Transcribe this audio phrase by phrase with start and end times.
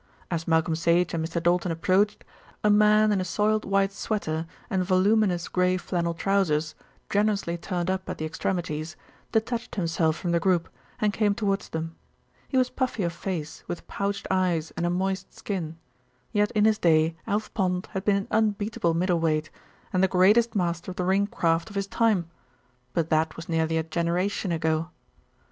[0.31, 1.39] As Malcolm Sage and Mr.
[1.39, 2.25] Doulton approached,
[2.63, 6.73] a man in a soiled white sweater and voluminous grey flannel trousers,
[7.07, 8.95] generously turned up at the extremities,
[9.31, 10.69] detached himself from the group
[10.99, 11.95] and came towards them.
[12.47, 15.77] He was puffy of face, with pouched eyes and a moist skin;
[16.31, 19.51] yet in his day Alf Pond had been an unbeatable middle weight,
[19.93, 22.27] and the greatest master of ring craft of his time;
[22.95, 24.89] but that was nearly a generation ago.